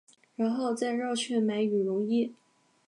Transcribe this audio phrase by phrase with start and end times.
[0.35, 2.33] 然后再绕去买羽绒衣